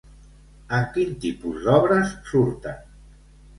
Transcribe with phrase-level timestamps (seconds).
[0.77, 2.83] En quin tipus d'obres surten?